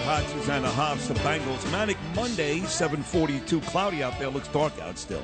Red 0.00 0.22
Hot 0.22 0.30
Susanna 0.30 0.70
Hoffs, 0.70 1.08
the 1.08 1.14
Bangles. 1.14 1.70
Manic 1.70 1.98
Monday, 2.16 2.60
742. 2.60 3.60
Cloudy 3.60 4.02
out 4.02 4.18
there. 4.18 4.28
Looks 4.28 4.48
dark 4.48 4.72
out 4.80 4.96
still. 4.96 5.22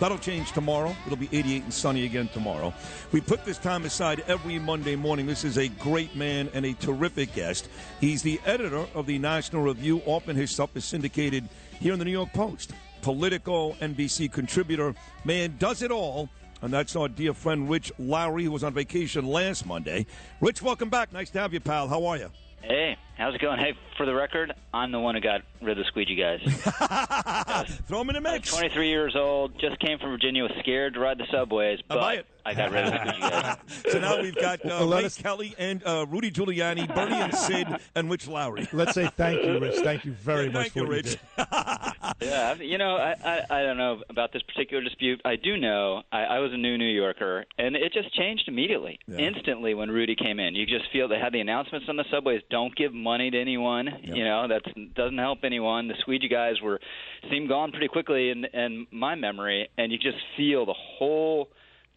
That'll 0.00 0.18
change 0.18 0.52
tomorrow. 0.52 0.94
It'll 1.06 1.16
be 1.16 1.30
88 1.32 1.62
and 1.62 1.72
sunny 1.72 2.04
again 2.04 2.28
tomorrow. 2.28 2.74
We 3.10 3.22
put 3.22 3.46
this 3.46 3.56
time 3.56 3.86
aside 3.86 4.22
every 4.28 4.58
Monday 4.58 4.96
morning. 4.96 5.26
This 5.26 5.44
is 5.44 5.56
a 5.56 5.68
great 5.68 6.14
man 6.14 6.50
and 6.52 6.66
a 6.66 6.74
terrific 6.74 7.34
guest. 7.34 7.70
He's 8.00 8.20
the 8.20 8.38
editor 8.44 8.86
of 8.94 9.06
the 9.06 9.18
National 9.18 9.62
Review. 9.62 10.02
Often 10.04 10.36
his 10.36 10.50
stuff 10.50 10.76
is 10.76 10.84
syndicated 10.84 11.48
here 11.80 11.94
in 11.94 11.98
the 11.98 12.04
New 12.04 12.12
York 12.12 12.32
Post. 12.34 12.72
Political 13.00 13.76
NBC 13.80 14.30
contributor. 14.30 14.94
Man 15.24 15.56
does 15.58 15.80
it 15.80 15.90
all. 15.90 16.28
And 16.60 16.70
that's 16.70 16.96
our 16.96 17.08
dear 17.08 17.32
friend 17.32 17.70
Rich 17.70 17.92
Lowry, 17.98 18.44
who 18.44 18.50
was 18.50 18.64
on 18.64 18.74
vacation 18.74 19.26
last 19.26 19.64
Monday. 19.64 20.06
Rich, 20.42 20.60
welcome 20.60 20.90
back. 20.90 21.14
Nice 21.14 21.30
to 21.30 21.38
have 21.38 21.54
you, 21.54 21.60
pal. 21.60 21.88
How 21.88 22.04
are 22.04 22.18
you? 22.18 22.30
Hey, 22.60 22.98
how's 23.18 23.34
it 23.34 23.40
going? 23.40 23.58
Hey, 23.58 23.74
for 23.96 24.06
the 24.06 24.14
record, 24.14 24.52
I'm 24.72 24.92
the 24.92 25.00
one 25.00 25.14
who 25.14 25.20
got 25.20 25.42
rid 25.60 25.76
of 25.78 25.84
the 25.84 25.88
squeegee 25.88 26.14
guys. 26.16 26.40
Throw 27.86 28.00
him 28.00 28.10
in 28.10 28.14
the 28.14 28.20
mix. 28.20 28.50
23 28.50 28.88
years 28.88 29.14
old, 29.16 29.58
just 29.60 29.78
came 29.80 29.98
from 29.98 30.10
Virginia, 30.10 30.42
was 30.44 30.52
scared 30.60 30.94
to 30.94 31.00
ride 31.00 31.18
the 31.18 31.26
subways, 31.30 31.80
but 31.88 32.00
buy 32.00 32.14
it. 32.14 32.26
I 32.46 32.54
got 32.54 32.70
rid 32.70 32.84
of 32.86 32.92
the 32.92 32.98
squeegee 33.00 33.20
guys. 33.20 33.56
So 33.92 33.98
now 33.98 34.20
we've 34.22 34.34
got 34.36 34.60
uh, 34.64 34.68
Well, 34.68 34.86
let 34.86 35.04
us- 35.04 35.16
Kelly 35.18 35.54
and 35.58 35.82
uh, 35.84 36.06
Rudy 36.08 36.30
Giuliani, 36.30 36.92
Bernie 36.94 37.16
and 37.16 37.34
Sid, 37.46 37.66
and 37.94 38.10
Rich 38.10 38.28
Lowry. 38.28 38.68
Let's 38.72 38.94
say 38.94 39.10
thank 39.16 39.42
you, 39.44 39.58
Rich. 39.58 39.76
Thank 39.82 40.04
you 40.04 40.12
very 40.12 40.46
Yeah, 40.46 40.52
much 40.52 40.62
thank 40.62 40.72
for 40.72 40.78
you, 40.80 40.84
what 40.86 40.92
Rich. 40.92 41.16
did. 41.36 41.97
Yeah, 42.20 42.54
you 42.54 42.78
know, 42.78 42.96
I, 42.96 43.14
I 43.24 43.40
I 43.60 43.62
don't 43.62 43.78
know 43.78 44.00
about 44.10 44.32
this 44.32 44.42
particular 44.42 44.82
dispute. 44.82 45.20
I 45.24 45.36
do 45.36 45.56
know 45.56 46.02
I, 46.10 46.22
I 46.24 46.38
was 46.40 46.52
a 46.52 46.56
new 46.56 46.76
New 46.76 46.90
Yorker, 46.90 47.44
and 47.58 47.76
it 47.76 47.92
just 47.92 48.12
changed 48.14 48.44
immediately, 48.48 48.98
instantly 49.18 49.74
when 49.74 49.88
Rudy 49.88 50.16
came 50.16 50.40
in. 50.40 50.56
You 50.56 50.66
just 50.66 50.90
feel 50.92 51.06
they 51.06 51.18
had 51.20 51.32
the 51.32 51.40
announcements 51.40 51.86
on 51.88 51.96
the 51.96 52.04
subways: 52.10 52.42
"Don't 52.50 52.74
give 52.74 52.92
money 52.92 53.30
to 53.30 53.40
anyone." 53.40 53.88
You 54.02 54.24
know, 54.24 54.48
that 54.48 54.62
doesn't 54.94 55.18
help 55.18 55.40
anyone. 55.44 55.86
The 55.86 55.94
squeegee 56.00 56.28
guys 56.28 56.54
were 56.60 56.80
seemed 57.30 57.48
gone 57.48 57.70
pretty 57.70 57.88
quickly 57.88 58.30
in 58.30 58.44
in 58.46 58.86
my 58.90 59.14
memory, 59.14 59.68
and 59.78 59.92
you 59.92 59.98
just 59.98 60.18
feel 60.36 60.66
the 60.66 60.74
whole 60.98 61.50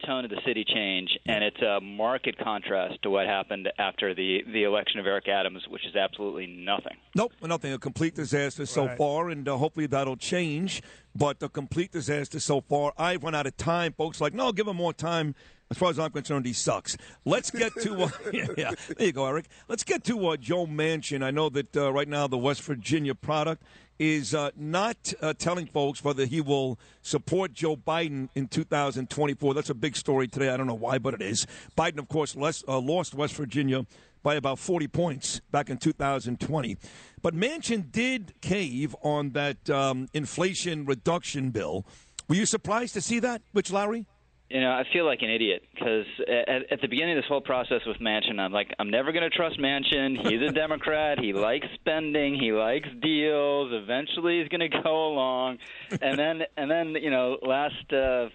tone 0.06 0.26
of 0.26 0.32
the 0.32 0.40
city 0.46 0.64
change, 0.64 1.10
and 1.26 1.44
it's 1.44 1.62
a 1.62 1.80
marked 1.82 2.38
contrast 2.44 3.02
to 3.04 3.10
what 3.10 3.26
happened 3.28 3.70
after 3.80 4.14
the 4.14 4.44
the 4.52 4.64
election 4.64 5.00
of 5.00 5.08
Eric 5.08 5.28
Adams, 5.28 5.64
which 5.70 5.86
is 5.86 5.96
absolutely 5.96 6.48
nothing. 6.48 6.98
Nope, 7.16 7.34
nothing. 7.42 7.74
A 7.74 7.78
complete 7.80 8.16
disaster 8.16 8.66
so 8.66 8.86
Right. 8.88 8.98
far, 8.98 9.30
and 9.30 9.48
uh, 9.48 9.58
hopefully 9.58 9.86
that'll 9.88 10.18
change. 10.18 10.82
But 11.16 11.44
a 11.44 11.50
complete 11.50 11.92
disaster 11.92 12.40
so 12.40 12.62
far. 12.62 12.94
I've 12.98 13.24
run 13.24 13.36
out 13.36 13.48
of 13.48 13.58
time. 13.58 13.94
Folks 13.94 14.22
like, 14.22 14.34
no, 14.34 14.52
give 14.52 14.68
him 14.68 14.78
more 14.78 14.94
time. 14.94 15.36
As 15.70 15.78
far 15.78 15.90
as 15.90 16.00
I'm 16.00 16.12
concerned, 16.12 16.46
he 16.46 16.52
sucks. 16.52 16.98
Let's 17.24 17.50
get 17.50 17.74
to 17.82 18.04
uh, 18.04 18.10
yeah, 18.34 18.48
yeah. 18.58 18.72
There 18.98 19.08
you 19.08 19.14
go, 19.14 19.26
Eric. 19.26 19.46
Let's 19.70 19.86
get 19.86 20.04
to 20.06 20.28
uh, 20.28 20.38
Joe 20.38 20.66
Manchin. 20.66 21.24
I 21.24 21.32
know 21.32 21.48
that 21.50 21.76
uh, 21.78 21.94
right 21.94 22.10
now 22.10 22.28
the 22.28 22.38
West 22.38 22.62
Virginia 22.64 23.16
product 23.16 23.64
is 23.98 24.34
uh, 24.34 24.50
not 24.58 25.14
uh, 25.22 25.32
telling 25.32 25.68
folks 25.68 26.04
whether 26.04 26.26
he 26.26 26.42
will 26.42 26.80
support 27.04 27.54
Joe 27.54 27.78
Biden 27.78 28.30
in 28.36 28.48
2024. 28.48 29.54
That's 29.54 29.70
a 29.70 29.76
big 29.76 29.96
story 29.96 30.28
today. 30.28 30.50
I 30.50 30.58
don't 30.58 30.68
know 30.68 30.74
why, 30.74 30.98
but 30.98 31.14
it 31.14 31.22
is. 31.22 31.46
Biden, 31.78 32.00
of 32.00 32.10
course, 32.10 32.36
less, 32.36 32.64
uh, 32.68 32.80
lost 32.80 33.14
West 33.14 33.36
Virginia 33.36 33.86
by 34.24 34.36
about 34.36 34.60
40 34.60 34.88
points 34.88 35.42
back 35.52 35.70
in 35.70 35.78
2020. 35.78 36.78
But 37.22 37.36
Manchin 37.36 37.92
did 37.92 38.34
cave 38.42 38.96
on 39.04 39.32
that 39.32 39.70
um, 39.70 40.08
inflation 40.14 40.86
reduction 40.86 41.52
bill. 41.52 41.86
Were 42.28 42.36
you 42.36 42.46
surprised 42.46 42.94
to 42.94 43.02
see 43.02 43.20
that, 43.20 43.42
Rich 43.54 43.72
Lowry? 43.72 44.06
You 44.52 44.60
know, 44.60 44.72
I 44.72 44.84
feel 44.92 45.06
like 45.06 45.22
an 45.22 45.30
idiot 45.30 45.64
because 45.74 46.06
at, 46.28 46.74
at 46.74 46.82
the 46.82 46.88
beginning 46.90 47.18
of 47.18 47.24
this 47.24 47.30
whole 47.30 47.40
process 47.40 47.80
with 47.88 48.00
Manchin, 48.00 48.38
I'm 48.38 48.52
like, 48.52 48.68
I'm 48.80 48.90
never 48.90 49.14
going 49.14 49.24
to 49.24 49.30
trust 49.30 49.58
Manchin. 49.58 50.28
He's 50.28 50.42
a 50.42 50.52
Democrat. 50.54 51.20
He 51.20 51.32
likes 51.32 51.68
spending. 51.76 52.38
He 52.38 52.52
likes 52.52 52.90
deals. 53.02 53.70
Eventually, 53.72 54.40
he's 54.40 54.50
going 54.50 54.70
to 54.70 54.82
go 54.84 55.08
along. 55.08 55.60
And 56.02 56.20
then, 56.20 56.42
and 56.58 56.70
then, 56.70 56.96
you 57.02 57.10
know, 57.10 57.38
last 57.42 57.94
uh, 57.94 58.28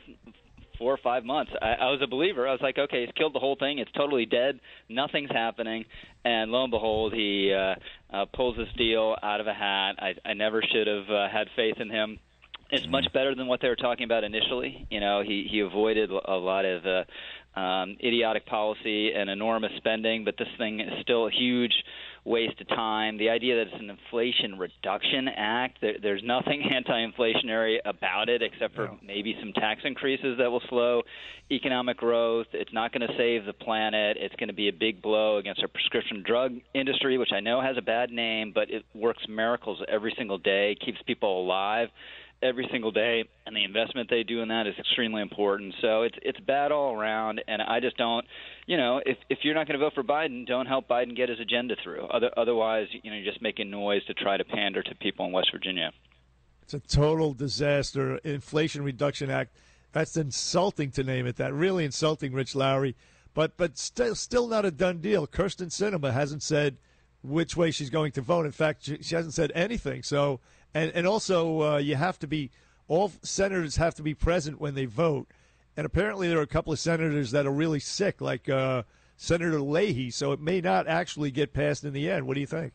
four 0.78 0.92
or 0.92 0.98
five 1.02 1.24
months, 1.24 1.52
I, 1.60 1.72
I 1.72 1.90
was 1.90 2.00
a 2.02 2.06
believer. 2.06 2.46
I 2.46 2.52
was 2.52 2.60
like, 2.62 2.78
okay, 2.78 3.04
he's 3.04 3.14
killed 3.16 3.34
the 3.34 3.38
whole 3.38 3.56
thing. 3.56 3.78
It's 3.78 3.90
totally 3.92 4.26
dead. 4.26 4.60
Nothing's 4.88 5.30
happening. 5.30 5.84
And 6.24 6.50
lo 6.50 6.64
and 6.64 6.70
behold, 6.70 7.12
he 7.12 7.54
uh, 7.54 7.74
uh, 8.14 8.26
pulls 8.34 8.56
this 8.56 8.68
deal 8.76 9.16
out 9.22 9.40
of 9.40 9.46
a 9.46 9.54
hat. 9.54 9.96
I, 9.98 10.14
I 10.24 10.34
never 10.34 10.62
should 10.62 10.86
have 10.86 11.10
uh, 11.10 11.28
had 11.28 11.48
faith 11.56 11.76
in 11.80 11.90
him 11.90 12.18
it's 12.70 12.86
much 12.88 13.06
better 13.12 13.34
than 13.34 13.46
what 13.46 13.60
they 13.60 13.68
were 13.68 13.76
talking 13.76 14.04
about 14.04 14.24
initially. 14.24 14.86
You 14.90 15.00
know, 15.00 15.22
he 15.22 15.46
he 15.50 15.60
avoided 15.60 16.10
a 16.10 16.34
lot 16.34 16.64
of 16.64 16.84
uh, 16.86 17.04
um, 17.58 17.96
idiotic 18.02 18.46
policy 18.46 19.12
and 19.12 19.30
enormous 19.30 19.72
spending, 19.78 20.24
but 20.24 20.36
this 20.38 20.48
thing 20.58 20.80
is 20.80 20.92
still 21.02 21.26
a 21.26 21.30
huge 21.30 21.72
waste 22.24 22.60
of 22.60 22.68
time. 22.68 23.18
The 23.18 23.30
idea 23.30 23.56
that 23.56 23.72
it's 23.72 23.80
an 23.80 23.88
Inflation 23.88 24.58
Reduction 24.58 25.28
Act, 25.28 25.78
there, 25.80 25.94
there's 26.02 26.22
nothing 26.24 26.68
anti-inflationary 26.74 27.76
about 27.84 28.28
it 28.28 28.42
except 28.42 28.74
for 28.74 28.90
maybe 29.02 29.36
some 29.40 29.52
tax 29.52 29.82
increases 29.84 30.36
that 30.38 30.50
will 30.50 30.62
slow 30.68 31.02
economic 31.50 31.96
growth. 31.96 32.48
It's 32.52 32.72
not 32.72 32.92
going 32.92 33.08
to 33.08 33.14
save 33.16 33.46
the 33.46 33.52
planet. 33.52 34.16
It's 34.20 34.34
going 34.34 34.48
to 34.48 34.54
be 34.54 34.68
a 34.68 34.72
big 34.72 35.00
blow 35.00 35.38
against 35.38 35.62
our 35.62 35.68
prescription 35.68 36.24
drug 36.26 36.56
industry, 36.74 37.16
which 37.16 37.32
I 37.32 37.40
know 37.40 37.62
has 37.62 37.76
a 37.78 37.82
bad 37.82 38.10
name, 38.10 38.50
but 38.52 38.70
it 38.70 38.84
works 38.92 39.22
miracles 39.28 39.80
every 39.88 40.12
single 40.18 40.38
day, 40.38 40.76
keeps 40.84 40.98
people 41.06 41.42
alive 41.42 41.88
every 42.42 42.68
single 42.70 42.90
day, 42.90 43.24
and 43.46 43.56
the 43.56 43.64
investment 43.64 44.10
they 44.10 44.22
do 44.22 44.42
in 44.42 44.48
that 44.48 44.66
is 44.66 44.74
extremely 44.78 45.22
important. 45.22 45.74
So 45.80 46.02
it's 46.02 46.16
it's 46.22 46.40
bad 46.40 46.72
all 46.72 46.94
around, 46.94 47.42
and 47.48 47.62
I 47.62 47.80
just 47.80 47.96
don't, 47.96 48.26
you 48.66 48.76
know, 48.76 49.00
if 49.04 49.16
if 49.28 49.38
you're 49.42 49.54
not 49.54 49.66
going 49.66 49.78
to 49.78 49.84
vote 49.84 49.94
for 49.94 50.02
Biden, 50.02 50.46
don't 50.46 50.66
help 50.66 50.88
Biden 50.88 51.16
get 51.16 51.28
his 51.28 51.40
agenda 51.40 51.76
through. 51.82 52.04
Other, 52.06 52.30
otherwise, 52.36 52.88
you 53.02 53.10
know, 53.10 53.16
you're 53.16 53.30
just 53.30 53.42
making 53.42 53.70
noise 53.70 54.04
to 54.06 54.14
try 54.14 54.36
to 54.36 54.44
pander 54.44 54.82
to 54.82 54.94
people 54.96 55.26
in 55.26 55.32
West 55.32 55.50
Virginia. 55.52 55.92
It's 56.62 56.74
a 56.74 56.80
total 56.80 57.32
disaster. 57.32 58.16
Inflation 58.18 58.82
Reduction 58.82 59.30
Act. 59.30 59.52
That's 59.92 60.16
insulting 60.16 60.90
to 60.92 61.04
name 61.04 61.26
it 61.26 61.36
that. 61.36 61.54
Really 61.54 61.84
insulting, 61.84 62.32
Rich 62.32 62.54
Lowry. 62.54 62.96
But 63.34 63.56
but 63.56 63.78
still 63.78 64.14
still 64.14 64.48
not 64.48 64.64
a 64.64 64.70
done 64.70 64.98
deal. 64.98 65.26
Kyrsten 65.26 65.68
Sinema 65.68 66.12
hasn't 66.12 66.42
said 66.42 66.76
which 67.22 67.56
way 67.56 67.70
she's 67.70 67.90
going 67.90 68.12
to 68.12 68.20
vote. 68.20 68.46
In 68.46 68.52
fact, 68.52 68.84
she, 68.84 68.98
she 69.02 69.14
hasn't 69.14 69.34
said 69.34 69.52
anything. 69.54 70.02
So 70.02 70.40
and 70.76 70.92
and 70.94 71.06
also 71.06 71.62
uh, 71.62 71.76
you 71.78 71.96
have 71.96 72.18
to 72.18 72.26
be 72.26 72.50
all 72.86 73.10
senators 73.22 73.76
have 73.76 73.94
to 73.94 74.02
be 74.02 74.14
present 74.14 74.60
when 74.60 74.74
they 74.74 74.84
vote. 74.84 75.28
And 75.76 75.84
apparently 75.84 76.28
there 76.28 76.38
are 76.38 76.42
a 76.42 76.46
couple 76.46 76.72
of 76.72 76.78
senators 76.78 77.32
that 77.32 77.46
are 77.46 77.52
really 77.52 77.80
sick, 77.80 78.20
like 78.20 78.48
uh, 78.48 78.84
Senator 79.16 79.60
Leahy. 79.60 80.10
So 80.10 80.32
it 80.32 80.40
may 80.40 80.60
not 80.60 80.86
actually 80.86 81.30
get 81.30 81.52
passed 81.52 81.84
in 81.84 81.92
the 81.92 82.10
end. 82.10 82.26
What 82.26 82.34
do 82.34 82.40
you 82.40 82.46
think? 82.46 82.72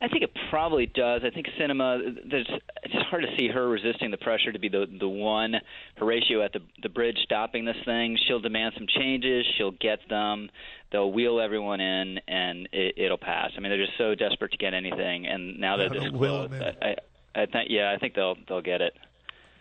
I 0.00 0.06
think 0.06 0.22
it 0.22 0.30
probably 0.50 0.86
does. 0.86 1.22
I 1.24 1.30
think 1.30 1.46
Sinema. 1.58 2.30
There's, 2.30 2.48
it's 2.84 3.06
hard 3.08 3.24
to 3.24 3.36
see 3.36 3.48
her 3.48 3.68
resisting 3.68 4.12
the 4.12 4.16
pressure 4.16 4.52
to 4.52 4.58
be 4.58 4.68
the 4.68 4.86
the 4.98 5.08
one 5.08 5.54
Horatio 5.96 6.42
at 6.42 6.52
the 6.52 6.60
the 6.82 6.88
bridge 6.88 7.16
stopping 7.24 7.64
this 7.64 7.76
thing. 7.84 8.16
She'll 8.26 8.38
demand 8.38 8.74
some 8.76 8.86
changes. 8.86 9.44
She'll 9.56 9.72
get 9.72 9.98
them. 10.08 10.50
They'll 10.92 11.10
wheel 11.10 11.40
everyone 11.40 11.80
in, 11.80 12.20
and 12.28 12.68
it, 12.72 12.94
it'll 12.96 13.18
pass. 13.18 13.50
I 13.56 13.60
mean, 13.60 13.70
they're 13.70 13.84
just 13.84 13.98
so 13.98 14.14
desperate 14.14 14.52
to 14.52 14.56
get 14.56 14.72
anything, 14.72 15.26
and 15.26 15.58
now 15.58 15.76
that 15.78 15.88
Yeah, 15.92 16.00
this 16.00 16.10
they'll 16.12 16.20
wheel 16.20 16.48
close. 16.48 16.62
I, 16.80 16.86
I, 16.86 17.42
I 17.42 17.46
think 17.46 17.70
yeah, 17.70 17.92
I 17.92 17.98
think 17.98 18.14
they'll 18.14 18.36
they'll 18.48 18.62
get 18.62 18.80
it. 18.80 18.94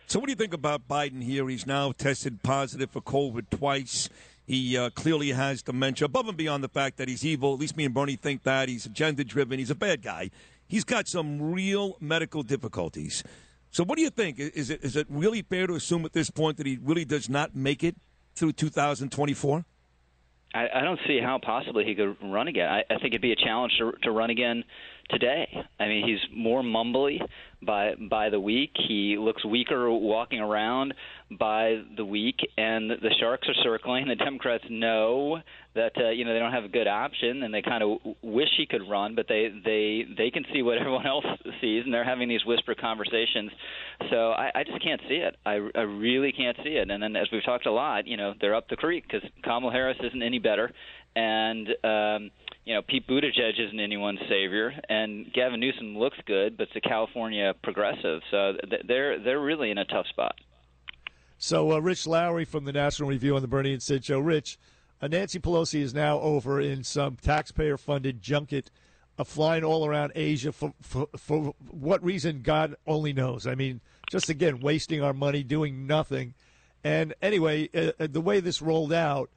So, 0.06 0.20
what 0.20 0.28
do 0.28 0.32
you 0.32 0.38
think 0.38 0.54
about 0.54 0.88
Biden 0.88 1.22
here? 1.22 1.50
He's 1.50 1.66
now 1.66 1.92
tested 1.92 2.44
positive 2.44 2.92
for 2.92 3.02
COVID 3.02 3.50
twice. 3.50 4.08
He 4.48 4.78
uh, 4.78 4.90
clearly 4.92 5.32
has 5.32 5.62
dementia, 5.62 6.06
above 6.06 6.30
and 6.30 6.38
beyond 6.38 6.64
the 6.64 6.70
fact 6.70 6.96
that 6.98 7.10
he's 7.10 7.26
evil. 7.26 7.54
At 7.54 7.60
least 7.60 7.76
me 7.76 7.84
and 7.84 7.94
Bernie 7.94 8.16
think 8.16 8.44
that. 8.44 8.70
He's 8.70 8.86
agenda 8.86 9.26
driven. 9.26 9.60
He's 9.60 9.70
a 9.70 9.76
bad 9.76 10.02
guy. 10.02 10.32
He's 10.66 10.86
got 10.86 11.10
some 11.10 11.52
real 11.52 11.98
medical 12.00 12.44
difficulties. 12.44 13.24
So, 13.72 13.84
what 13.84 13.98
do 13.98 14.02
you 14.02 14.10
think? 14.10 14.40
Is 14.40 14.70
it 14.70 14.84
is 14.84 14.96
it 14.96 15.06
really 15.10 15.42
fair 15.42 15.68
to 15.68 15.76
assume 15.76 16.06
at 16.06 16.14
this 16.14 16.30
point 16.30 16.56
that 16.58 16.66
he 16.66 16.80
really 16.82 17.04
does 17.04 17.30
not 17.30 17.56
make 17.56 17.84
it 17.84 17.98
through 18.36 18.54
2024? 18.54 19.66
I, 20.54 20.68
I 20.76 20.82
don't 20.82 21.00
see 21.06 21.20
how 21.22 21.40
possibly 21.44 21.84
he 21.84 21.94
could 21.94 22.16
run 22.24 22.48
again. 22.48 22.70
I, 22.70 22.80
I 22.90 23.00
think 23.00 23.08
it'd 23.08 23.22
be 23.22 23.34
a 23.34 23.36
challenge 23.36 23.74
to, 23.80 23.92
to 24.04 24.12
run 24.12 24.30
again 24.30 24.64
today. 25.10 25.48
I 25.80 25.88
mean, 25.88 26.08
he's 26.08 26.20
more 26.36 26.62
mumbly 26.62 27.20
by 27.62 27.96
by 28.10 28.30
the 28.30 28.40
week. 28.40 28.72
He 28.88 29.18
looks 29.18 29.44
weaker 29.46 29.92
walking 29.92 30.40
around 30.40 30.94
by 31.32 31.82
the 31.96 32.06
week, 32.06 32.38
and 32.58 32.90
the 32.90 33.14
sharks 33.20 33.48
are 33.50 33.64
circling. 33.64 34.08
The 34.08 34.16
Democrats 34.16 34.64
know 34.70 35.40
that 35.76 35.92
uh, 35.98 36.10
you 36.10 36.26
know 36.26 36.34
they 36.34 36.40
don't 36.40 36.52
have 36.52 36.64
a 36.64 36.70
good 36.70 36.88
option, 36.88 37.44
and 37.44 37.54
they 37.54 37.62
kind 37.62 37.84
of 37.84 37.98
wish 38.22 38.50
he 38.58 38.66
could 38.66 38.88
run, 38.90 39.16
but 39.16 39.28
they 39.28 39.50
they 39.64 40.06
they 40.18 40.30
can 40.30 40.46
see 40.54 40.62
what 40.62 40.78
everyone 40.80 41.08
else 41.08 41.26
sees, 41.62 41.84
and 41.86 41.94
they're 41.94 42.04
having 42.04 42.30
these 42.30 42.46
whisper 42.46 42.76
conversations. 42.76 43.52
So 44.10 44.32
I, 44.32 44.52
I 44.54 44.64
just 44.64 44.84
can't 44.84 45.02
see 45.08 45.16
it. 45.16 45.36
I, 45.46 45.60
I 45.76 45.82
really 45.82 46.32
can't 46.32 46.58
see 46.64 46.72
it. 46.72 46.90
And 46.90 47.02
then, 47.02 47.16
as 47.16 47.28
we've 47.32 47.44
talked 47.44 47.66
a 47.66 47.72
lot, 47.72 48.06
you 48.08 48.18
know, 48.18 48.34
they're 48.40 48.56
up 48.56 48.70
the 48.70 48.76
creek 48.76 49.06
because 49.10 49.28
Kamala 49.44 49.72
Harris 49.72 49.98
isn't 50.04 50.22
any 50.22 50.40
better, 50.40 50.72
and 51.18 51.68
um, 51.84 52.32
you 52.64 52.76
know, 52.76 52.82
Pete 52.82 53.08
Buttigieg 53.08 53.60
isn't 53.60 53.80
anyone's 53.80 54.20
savior, 54.30 54.72
and 54.88 55.32
Gavin 55.34 55.60
Newsom 55.60 55.98
looks 55.98 56.18
good, 56.26 56.58
but 56.58 56.68
it's 56.68 56.76
a 56.76 56.88
California 56.88 57.54
progressive, 57.64 58.22
so 58.30 58.54
th- 58.70 58.84
they're 58.88 59.20
they're 59.20 59.40
really 59.40 59.72
in 59.72 59.80
a 59.80 59.86
tough 59.86 60.06
spot. 60.08 60.36
So, 61.40 61.72
uh, 61.72 61.80
Rich 61.80 62.08
Lowry 62.08 62.46
from 62.46 62.66
the 62.66 62.74
National 62.74 63.10
Review 63.10 63.36
on 63.36 63.42
the 63.42 63.48
Bernie 63.48 63.74
and 63.74 63.82
Sid 63.82 64.06
Show. 64.06 64.20
Rich, 64.20 64.60
uh, 65.02 65.08
Nancy 65.08 65.40
Pelosi 65.40 65.82
is 65.82 65.94
now 65.94 66.20
over 66.20 66.60
in 66.60 66.84
some 66.84 67.16
taxpayer 67.16 67.78
funded 67.78 68.22
junket 68.22 68.70
uh, 69.18 69.24
flying 69.24 69.64
all 69.64 69.88
around 69.88 70.12
Asia 70.14 70.52
for, 70.52 70.74
for 70.82 71.08
for 71.18 71.56
what 71.72 72.04
reason 72.04 72.42
God 72.44 72.76
only 72.86 73.14
knows. 73.14 73.48
I 73.48 73.56
mean, 73.56 73.82
just 74.12 74.30
again 74.30 74.60
wasting 74.60 75.02
our 75.02 75.14
money 75.14 75.42
doing 75.42 75.88
nothing. 75.88 76.36
And 76.84 77.16
anyway, 77.24 77.70
uh, 77.74 77.94
uh 78.00 78.08
the 78.12 78.22
way 78.22 78.40
this 78.40 78.62
rolled 78.62 78.94
out, 78.94 79.32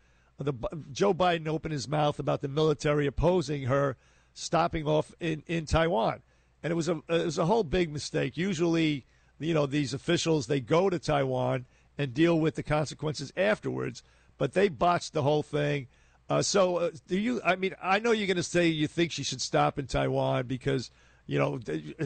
the 0.44 0.54
Joe 0.92 1.12
Biden 1.14 1.46
opened 1.48 1.72
his 1.72 1.88
mouth 1.88 2.19
about 2.19 2.40
the 2.40 2.48
military 2.48 3.06
opposing 3.06 3.64
her 3.64 3.96
stopping 4.32 4.87
off 4.87 5.14
in, 5.20 5.42
in 5.46 5.66
Taiwan, 5.66 6.22
and 6.62 6.70
it 6.70 6.76
was 6.76 6.88
a 6.88 7.02
it 7.08 7.25
was 7.25 7.38
a 7.38 7.46
whole 7.46 7.64
big 7.64 7.92
mistake. 7.92 8.37
Usually, 8.37 9.04
you 9.38 9.54
know, 9.54 9.66
these 9.66 9.92
officials 9.92 10.46
they 10.46 10.60
go 10.60 10.88
to 10.88 10.98
Taiwan 10.98 11.66
and 11.98 12.14
deal 12.14 12.38
with 12.38 12.54
the 12.54 12.62
consequences 12.62 13.32
afterwards, 13.37 14.02
but 14.38 14.54
they 14.54 14.69
botched 14.69 15.12
the 15.12 15.22
whole 15.22 15.42
thing. 15.42 15.88
Uh, 16.28 16.40
so, 16.40 16.76
uh, 16.76 16.90
do 17.08 17.19
you? 17.19 17.40
I 17.44 17.56
mean, 17.56 17.75
I 17.82 17.98
know 17.98 18.12
you're 18.12 18.26
going 18.26 18.37
to 18.37 18.42
say 18.42 18.69
you 18.69 18.87
think 18.87 19.12
she 19.12 19.25
should 19.25 19.42
stop 19.42 19.78
in 19.78 19.87
Taiwan 19.87 20.46
because 20.46 20.90
you 21.26 21.38
know 21.38 21.60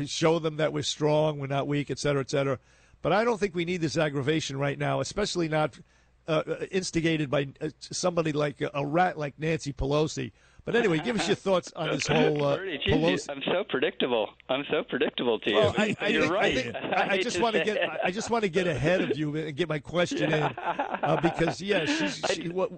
show 0.06 0.38
them 0.38 0.56
that 0.56 0.72
we're 0.72 0.82
strong, 0.82 1.38
we're 1.38 1.46
not 1.46 1.68
weak, 1.68 1.90
et 1.90 1.98
cetera, 1.98 2.22
et 2.22 2.30
cetera. 2.30 2.58
But 3.02 3.12
I 3.12 3.22
don't 3.22 3.38
think 3.38 3.54
we 3.54 3.66
need 3.66 3.82
this 3.82 3.98
aggravation 3.98 4.56
right 4.56 4.78
now, 4.78 5.00
especially 5.00 5.46
not 5.46 5.78
uh, 6.28 6.42
uh 6.46 6.54
instigated 6.70 7.30
by 7.30 7.48
uh, 7.60 7.68
somebody 7.78 8.32
like 8.32 8.60
a, 8.60 8.70
a 8.74 8.84
rat 8.84 9.18
like 9.18 9.34
Nancy 9.38 9.72
Pelosi, 9.72 10.32
but 10.64 10.76
anyway, 10.76 10.98
give 10.98 11.20
us 11.20 11.26
your 11.26 11.36
thoughts 11.36 11.72
on 11.76 11.90
this 11.90 12.06
whole 12.08 12.42
uh, 12.42 12.58
Pelosi. 12.58 13.28
I'm 13.28 13.42
so 13.44 13.64
predictable. 13.68 14.30
I'm 14.48 14.64
so 14.70 14.82
predictable 14.82 15.38
to 15.40 15.50
you. 15.50 15.56
Well, 15.56 15.74
I, 15.76 15.94
I, 16.00 16.08
You're 16.08 16.26
I, 16.26 16.28
right. 16.28 16.76
I, 16.96 17.08
I 17.10 17.22
just 17.22 17.40
want 17.40 17.56
to 17.56 17.64
get. 17.64 17.78
I 18.02 18.10
just 18.10 18.30
want 18.30 18.44
to 18.44 18.48
get 18.48 18.66
ahead 18.66 19.02
of 19.02 19.16
you 19.16 19.36
and 19.36 19.54
get 19.54 19.68
my 19.68 19.78
question 19.78 20.32
in 20.32 20.42
uh, 20.42 21.20
because 21.22 21.60
yeah, 21.60 21.84
she's, 21.84 22.20
she, 22.30 22.48
what, 22.48 22.70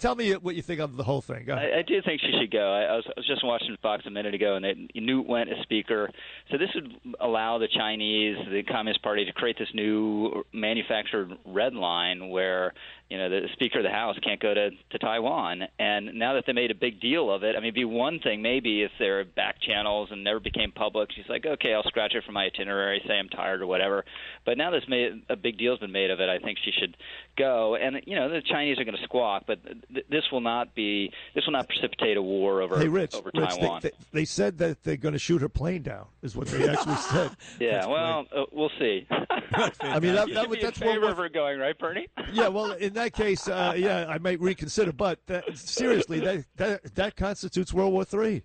Tell 0.00 0.16
me 0.16 0.32
what 0.32 0.56
you 0.56 0.62
think 0.62 0.80
of 0.80 0.96
the 0.96 1.04
whole 1.04 1.20
thing. 1.20 1.50
I, 1.50 1.78
I, 1.78 1.82
do 1.86 2.02
think 2.02 2.20
she 2.20 2.32
should 2.40 2.50
go. 2.50 2.72
I, 2.72 2.82
I, 2.82 2.96
was, 2.96 3.04
I 3.06 3.12
was 3.16 3.26
just 3.26 3.44
watching 3.44 3.76
Fox 3.80 4.04
a 4.06 4.10
minute 4.10 4.34
ago, 4.34 4.56
and 4.56 4.64
they, 4.64 5.00
Newt 5.00 5.28
went 5.28 5.50
as 5.50 5.56
speaker. 5.62 6.10
So 6.50 6.58
this 6.58 6.68
would 6.74 7.16
allow 7.20 7.58
the 7.58 7.68
Chinese, 7.68 8.36
the 8.50 8.64
Communist 8.64 9.02
Party, 9.02 9.24
to 9.24 9.32
create 9.32 9.56
this 9.56 9.68
new 9.74 10.44
manufactured 10.52 11.30
red 11.46 11.74
line 11.74 12.28
where 12.28 12.72
you 13.08 13.16
know 13.16 13.28
the 13.28 13.48
Speaker 13.54 13.78
of 13.78 13.84
the 13.84 13.90
House 13.90 14.16
can't 14.22 14.40
go 14.40 14.52
to 14.52 14.70
to 14.70 14.98
Taiwan. 14.98 15.62
And 15.78 16.14
now 16.14 16.34
that 16.34 16.44
they 16.46 16.52
made 16.52 16.70
a 16.70 16.74
big 16.74 17.00
deal 17.00 17.32
of 17.32 17.42
it, 17.42 17.56
I 17.56 17.58
mean, 17.58 17.66
it'd 17.66 17.74
be 17.74 17.84
one 17.84 18.20
thing 18.20 18.42
maybe 18.42 18.82
if 18.82 18.90
there 18.98 19.20
are 19.20 19.24
back 19.24 19.60
channels 19.60 20.08
and 20.10 20.22
never 20.22 20.40
became 20.40 20.72
public. 20.72 21.10
She's 21.14 21.28
like, 21.28 21.46
okay, 21.46 21.74
I'll 21.74 21.82
scratch 21.84 22.14
it 22.14 22.24
from 22.24 22.34
my 22.34 22.44
itinerary, 22.44 23.02
say 23.06 23.14
I'm 23.14 23.28
tired 23.28 23.62
or 23.62 23.66
whatever. 23.66 24.04
But 24.44 24.58
now 24.58 24.70
this 24.70 24.84
made 24.88 25.22
a 25.28 25.36
big 25.36 25.58
deal's 25.58 25.78
been 25.78 25.92
made 25.92 26.10
of 26.10 26.20
it. 26.20 26.28
I 26.28 26.38
think 26.38 26.58
she 26.64 26.70
should 26.78 26.96
go. 27.36 27.76
And 27.76 28.00
you 28.06 28.16
know 28.16 28.28
the 28.28 28.42
Chinese 28.42 28.78
are 28.78 28.84
going 28.84 28.96
to 28.96 29.04
squawk, 29.04 29.44
but 29.46 29.58
th- 29.64 30.06
this 30.10 30.24
will 30.30 30.40
not 30.40 30.74
be 30.74 31.10
this 31.34 31.44
will 31.46 31.52
not 31.52 31.68
precipitate 31.68 32.16
a 32.16 32.22
war 32.22 32.60
over 32.60 32.78
hey, 32.78 32.88
Rich, 32.88 33.14
over 33.14 33.30
Rich, 33.34 33.50
Taiwan. 33.50 33.80
They, 33.82 33.90
they, 33.90 33.96
they, 34.12 34.24
said 34.24 34.58
that 34.58 34.82
they're 34.82 34.96
going 34.96 35.14
to 35.14 35.18
shoot 35.18 35.40
her 35.40 35.48
plane 35.48 35.82
down. 35.82 36.06
Is 36.22 36.36
what 36.36 36.48
they 36.48 36.68
actually 36.68 36.96
said. 37.10 37.30
yeah, 37.58 37.72
that's 37.72 37.88
well, 37.88 38.26
uh, 38.34 38.44
we'll 38.52 38.70
see. 38.78 39.06
I 39.10 40.00
mean, 40.00 40.14
that, 40.14 40.28
that, 40.34 40.58
that's 40.60 40.80
what 40.80 41.00
we're, 41.00 41.14
her 41.14 41.28
going, 41.28 41.58
right, 41.58 41.78
Bernie? 41.78 42.08
yeah, 42.32 42.48
well, 42.48 42.72
in 42.72 42.92
that 42.98 43.12
case, 43.12 43.48
uh, 43.48 43.74
yeah, 43.76 44.06
I 44.08 44.18
might 44.18 44.40
reconsider. 44.40 44.92
But 44.92 45.20
that, 45.26 45.44
seriously, 45.56 46.20
that, 46.20 46.44
that 46.56 46.94
that 46.94 47.16
constitutes 47.16 47.72
World 47.72 47.92
War 47.92 48.04
Three. 48.04 48.42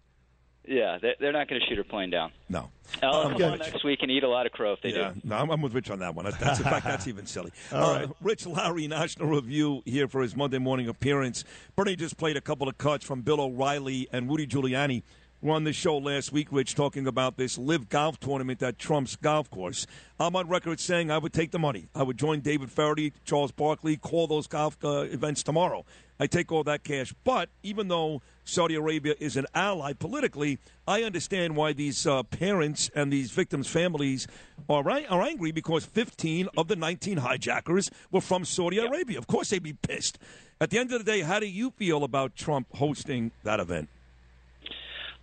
Yeah, 0.65 0.97
they're 1.01 1.33
not 1.33 1.49
going 1.49 1.59
to 1.59 1.67
shoot 1.67 1.77
her 1.77 1.83
plane 1.83 2.09
down. 2.09 2.31
No. 2.47 2.69
I'll 3.01 3.31
come 3.31 3.43
on 3.43 3.59
next 3.59 3.83
week 3.83 3.99
and 4.01 4.09
eat 4.09 4.23
a 4.23 4.29
lot 4.29 4.45
of 4.45 4.53
crow 4.53 4.71
if 4.71 4.81
they 4.81 4.93
yeah, 4.93 5.11
do. 5.11 5.21
No, 5.25 5.35
I'm 5.35 5.61
with 5.61 5.73
Rich 5.73 5.89
on 5.89 5.99
that 5.99 6.15
one. 6.15 6.25
That's 6.25 6.59
in 6.59 6.63
fact 6.63 6.85
that's 6.85 7.07
even 7.07 7.25
silly. 7.25 7.51
All 7.73 7.83
uh, 7.83 7.99
right. 7.99 8.09
Rich 8.21 8.45
Lowry, 8.45 8.87
National 8.87 9.27
Review, 9.27 9.81
here 9.85 10.07
for 10.07 10.21
his 10.21 10.37
Monday 10.37 10.59
morning 10.59 10.87
appearance. 10.87 11.43
Bernie 11.75 11.97
just 11.97 12.15
played 12.15 12.37
a 12.37 12.41
couple 12.41 12.69
of 12.69 12.77
cuts 12.77 13.03
from 13.03 13.23
Bill 13.23 13.41
O'Reilly 13.41 14.07
and 14.13 14.29
Woody 14.29 14.47
Giuliani. 14.47 15.03
Were 15.43 15.55
on 15.55 15.65
this 15.65 15.75
show 15.75 15.97
last 15.97 16.31
week, 16.31 16.47
Rich, 16.51 16.73
talking 16.73 17.05
about 17.05 17.35
this 17.35 17.57
live 17.57 17.89
golf 17.89 18.17
tournament 18.17 18.63
at 18.63 18.79
Trump's 18.79 19.17
golf 19.17 19.51
course. 19.51 19.85
I'm 20.17 20.37
on 20.37 20.47
record 20.47 20.79
saying 20.79 21.11
I 21.11 21.17
would 21.17 21.33
take 21.33 21.51
the 21.51 21.59
money. 21.59 21.89
I 21.93 22.01
would 22.01 22.17
join 22.17 22.39
David 22.39 22.71
Feherty, 22.71 23.11
Charles 23.25 23.51
Barkley, 23.51 23.97
call 23.97 24.25
those 24.27 24.47
golf 24.47 24.77
uh, 24.85 24.99
events 24.99 25.43
tomorrow. 25.43 25.83
I 26.17 26.27
take 26.27 26.49
all 26.53 26.63
that 26.63 26.85
cash. 26.85 27.13
But 27.25 27.49
even 27.61 27.89
though 27.89 28.21
Saudi 28.45 28.75
Arabia 28.75 29.15
is 29.19 29.35
an 29.35 29.45
ally 29.53 29.91
politically, 29.91 30.59
I 30.87 31.03
understand 31.03 31.57
why 31.57 31.73
these 31.73 32.07
uh, 32.07 32.23
parents 32.23 32.89
and 32.95 33.11
these 33.11 33.31
victims' 33.31 33.67
families 33.67 34.27
are, 34.69 34.89
are 34.89 35.21
angry 35.23 35.51
because 35.51 35.83
15 35.83 36.47
of 36.55 36.69
the 36.69 36.77
19 36.77 37.17
hijackers 37.17 37.91
were 38.11 38.21
from 38.21 38.45
Saudi. 38.45 38.77
Arabia. 38.77 39.17
Of 39.17 39.27
course, 39.27 39.49
they'd 39.49 39.61
be 39.61 39.73
pissed. 39.73 40.17
At 40.61 40.69
the 40.69 40.79
end 40.79 40.93
of 40.93 41.03
the 41.03 41.11
day, 41.11 41.19
how 41.19 41.41
do 41.41 41.47
you 41.47 41.71
feel 41.71 42.05
about 42.05 42.37
Trump 42.37 42.67
hosting 42.75 43.31
that 43.43 43.59
event? 43.59 43.89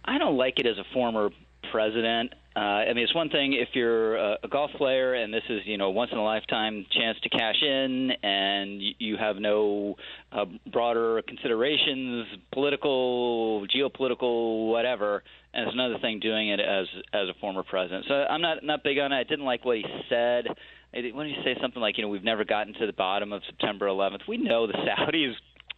I 0.05 0.19
don't 0.19 0.37
like 0.37 0.59
it 0.59 0.67
as 0.67 0.79
a 0.79 0.85
former 0.93 1.31
president. 1.71 2.33
Uh, 2.57 2.59
I 2.59 2.93
mean, 2.95 3.05
it's 3.05 3.15
one 3.15 3.31
thing 3.31 3.53
if 3.53 3.69
you're 3.75 4.17
a, 4.17 4.39
a 4.43 4.49
golf 4.49 4.73
player 4.77 5.15
and 5.15 5.33
this 5.33 5.45
is, 5.49 5.61
you 5.67 5.79
know, 5.79 5.91
once 5.91 6.11
in 6.11 6.19
a 6.19 6.25
lifetime 6.25 6.85
chance 6.91 7.17
to 7.23 7.29
cash 7.29 7.63
in, 7.63 8.11
and 8.23 8.83
you, 8.83 8.93
you 8.99 9.17
have 9.17 9.37
no 9.37 9.95
uh, 10.33 10.47
broader 10.73 11.23
considerations, 11.29 12.27
political, 12.53 13.67
geopolitical, 13.69 14.69
whatever. 14.69 15.23
And 15.55 15.67
it's 15.67 15.75
another 15.75 15.99
thing 16.01 16.19
doing 16.19 16.49
it 16.49 16.61
as 16.61 16.87
as 17.13 17.29
a 17.29 17.35
former 17.41 17.63
president. 17.63 18.07
So 18.09 18.15
I'm 18.15 18.41
not 18.41 18.65
not 18.65 18.83
big 18.83 18.99
on 18.99 19.13
it. 19.13 19.17
I 19.17 19.25
didn't 19.25 19.45
like 19.45 19.65
what 19.65 19.77
he 19.77 19.85
said. 20.09 20.47
When 20.93 21.29
you 21.29 21.37
say 21.45 21.57
something 21.61 21.81
like, 21.81 21.99
you 21.99 22.03
know, 22.03 22.09
we've 22.09 22.25
never 22.25 22.45
gotten 22.45 22.75
to 22.75 22.87
the 22.87 22.93
bottom 22.93 23.33
of 23.33 23.43
September 23.47 23.87
11th, 23.87 24.27
we 24.27 24.39
know 24.39 24.67
the 24.67 24.73
Saudis 24.99 25.35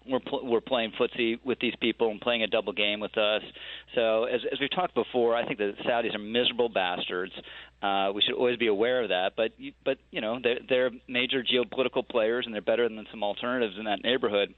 we're 0.09 0.21
pl- 0.21 0.47
we're 0.47 0.61
playing 0.61 0.93
footsie 0.99 1.39
with 1.45 1.59
these 1.61 1.75
people 1.81 2.11
and 2.11 2.21
playing 2.21 2.43
a 2.43 2.47
double 2.47 2.73
game 2.73 3.01
with 3.01 3.17
us. 3.17 3.43
So 3.95 4.25
as 4.25 4.41
as 4.53 4.61
we've 4.61 4.71
talked 4.71 4.95
before, 4.95 5.35
I 5.37 5.47
think 5.47 5.59
the 5.59 5.75
Saudis 5.87 6.15
are 6.15 6.19
miserable 6.19 6.69
bastards. 6.69 7.33
Uh, 7.83 8.13
we 8.15 8.23
should 8.23 8.35
always 8.35 8.57
be 8.57 8.69
aware 8.69 9.03
of 9.03 9.09
that. 9.11 9.33
But 9.37 9.53
but 9.85 9.99
you 10.11 10.21
know 10.21 10.39
they're, 10.43 10.59
they're 10.69 10.91
major 11.09 11.43
geopolitical 11.43 12.07
players 12.09 12.47
and 12.47 12.55
they're 12.55 12.63
better 12.63 12.89
than 12.89 13.07
some 13.11 13.23
alternatives 13.23 13.75
in 13.79 13.85
that 13.85 14.03
neighborhood. 14.03 14.55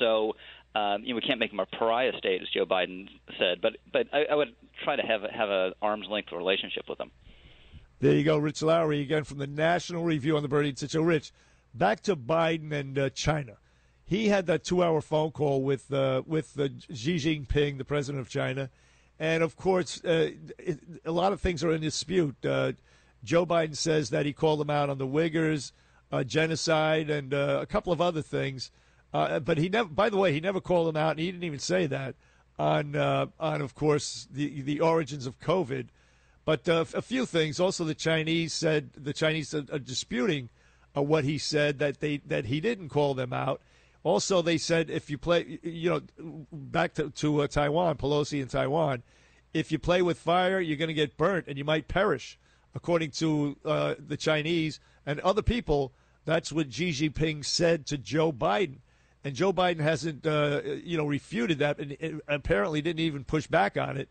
So. 0.00 0.34
Um, 0.74 1.04
you 1.04 1.14
know, 1.14 1.14
we 1.14 1.22
can't 1.22 1.40
make 1.40 1.50
them 1.50 1.60
a 1.60 1.64
pariah 1.64 2.12
state, 2.18 2.42
as 2.42 2.48
Joe 2.50 2.66
Biden 2.66 3.08
said, 3.38 3.62
but 3.62 3.78
but 3.90 4.08
I, 4.12 4.24
I 4.30 4.34
would 4.34 4.54
try 4.84 4.94
to 4.94 5.00
have 5.00 5.22
have 5.22 5.48
a 5.48 5.72
arm's 5.80 6.06
length 6.06 6.32
relationship 6.32 6.84
with 6.86 6.98
them. 6.98 7.10
There 7.98 8.12
you 8.12 8.24
go, 8.24 8.36
Rich 8.36 8.60
Lowry 8.60 9.00
again 9.00 9.24
from 9.24 9.38
the 9.38 9.46
National 9.46 10.04
Review 10.04 10.36
on 10.36 10.42
the 10.42 10.50
Bernie 10.50 10.74
So, 10.76 11.00
Rich, 11.00 11.32
back 11.72 12.02
to 12.02 12.14
Biden 12.14 12.72
and 12.72 12.98
uh, 12.98 13.08
China 13.08 13.56
he 14.06 14.28
had 14.28 14.46
that 14.46 14.62
two-hour 14.62 15.00
phone 15.00 15.32
call 15.32 15.62
with 15.62 15.92
uh, 15.92 16.22
with 16.26 16.58
uh, 16.58 16.68
Xi 16.94 17.16
Jinping, 17.16 17.76
the 17.76 17.84
president 17.84 18.22
of 18.22 18.30
China, 18.30 18.70
and 19.18 19.42
of 19.42 19.56
course, 19.56 20.02
uh, 20.04 20.30
it, 20.58 20.78
a 21.04 21.10
lot 21.10 21.32
of 21.32 21.40
things 21.40 21.64
are 21.64 21.72
in 21.72 21.80
dispute. 21.80 22.36
Uh, 22.44 22.72
Joe 23.24 23.44
Biden 23.44 23.76
says 23.76 24.10
that 24.10 24.24
he 24.24 24.32
called 24.32 24.60
them 24.60 24.70
out 24.70 24.88
on 24.88 24.98
the 24.98 25.06
Uyghurs, 25.06 25.72
uh, 26.12 26.22
genocide, 26.22 27.10
and 27.10 27.34
uh, 27.34 27.58
a 27.60 27.66
couple 27.66 27.92
of 27.92 28.00
other 28.00 28.22
things. 28.22 28.70
but 29.10 29.58
he 29.58 29.68
never. 29.68 29.88
By 29.88 30.08
the 30.08 30.18
way, 30.18 30.32
he 30.32 30.38
never 30.40 30.60
called 30.60 30.86
them 30.86 30.96
out, 30.96 31.12
and 31.12 31.20
he 31.20 31.26
didn't 31.26 31.44
even 31.44 31.58
say 31.58 31.86
that 31.88 32.14
on 32.60 32.94
on, 32.94 33.60
of 33.60 33.74
course, 33.74 34.28
the 34.30 34.62
the 34.62 34.80
origins 34.80 35.26
of 35.26 35.40
COVID. 35.40 35.88
But 36.44 36.68
a 36.68 37.02
few 37.02 37.26
things. 37.26 37.58
Also, 37.58 37.82
the 37.82 37.92
Chinese 37.92 38.52
said 38.52 38.90
the 38.92 39.12
Chinese 39.12 39.52
are, 39.52 39.64
are 39.72 39.80
disputing 39.80 40.48
what 40.94 41.24
he 41.24 41.38
said 41.38 41.80
that 41.80 41.98
they 41.98 42.18
that 42.18 42.44
he 42.44 42.60
didn't 42.60 42.90
call 42.90 43.14
them 43.14 43.32
out 43.32 43.60
also, 44.06 44.40
they 44.40 44.56
said 44.56 44.88
if 44.88 45.10
you 45.10 45.18
play, 45.18 45.58
you 45.64 45.90
know, 45.90 46.46
back 46.52 46.94
to, 46.94 47.10
to 47.10 47.42
uh, 47.42 47.48
Taiwan, 47.48 47.96
Pelosi 47.96 48.40
in 48.40 48.46
Taiwan, 48.46 49.02
if 49.52 49.72
you 49.72 49.80
play 49.80 50.00
with 50.00 50.16
fire, 50.16 50.60
you're 50.60 50.76
going 50.76 50.86
to 50.86 50.94
get 50.94 51.16
burnt 51.16 51.48
and 51.48 51.58
you 51.58 51.64
might 51.64 51.88
perish, 51.88 52.38
according 52.72 53.10
to 53.10 53.56
uh, 53.64 53.96
the 53.98 54.16
Chinese 54.16 54.78
and 55.06 55.18
other 55.20 55.42
people. 55.42 55.92
That's 56.24 56.52
what 56.52 56.72
Xi 56.72 56.90
Jinping 56.90 57.44
said 57.44 57.84
to 57.86 57.98
Joe 57.98 58.30
Biden. 58.30 58.76
And 59.24 59.34
Joe 59.34 59.52
Biden 59.52 59.80
hasn't, 59.80 60.24
uh, 60.24 60.60
you 60.84 60.96
know, 60.96 61.04
refuted 61.04 61.58
that 61.58 61.80
and 61.80 62.20
apparently 62.28 62.80
didn't 62.80 63.00
even 63.00 63.24
push 63.24 63.48
back 63.48 63.76
on 63.76 63.96
it. 63.96 64.08